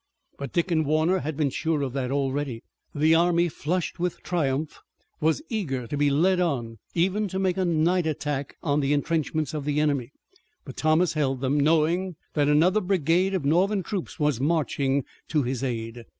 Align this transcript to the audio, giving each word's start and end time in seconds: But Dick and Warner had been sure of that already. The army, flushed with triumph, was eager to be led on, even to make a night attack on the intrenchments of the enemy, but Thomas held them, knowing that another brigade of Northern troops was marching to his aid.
But 0.39 0.51
Dick 0.51 0.71
and 0.71 0.83
Warner 0.83 1.19
had 1.19 1.37
been 1.37 1.51
sure 1.51 1.83
of 1.83 1.93
that 1.93 2.09
already. 2.09 2.63
The 2.95 3.13
army, 3.13 3.49
flushed 3.49 3.99
with 3.99 4.23
triumph, 4.23 4.79
was 5.19 5.43
eager 5.47 5.85
to 5.85 5.95
be 5.95 6.09
led 6.09 6.39
on, 6.39 6.79
even 6.95 7.27
to 7.27 7.37
make 7.37 7.55
a 7.55 7.65
night 7.65 8.07
attack 8.07 8.55
on 8.63 8.79
the 8.79 8.93
intrenchments 8.93 9.53
of 9.53 9.63
the 9.63 9.79
enemy, 9.79 10.11
but 10.65 10.75
Thomas 10.75 11.13
held 11.13 11.39
them, 11.41 11.59
knowing 11.59 12.15
that 12.33 12.47
another 12.47 12.81
brigade 12.81 13.35
of 13.35 13.45
Northern 13.45 13.83
troops 13.83 14.19
was 14.19 14.41
marching 14.41 15.05
to 15.27 15.43
his 15.43 15.63
aid. 15.63 16.03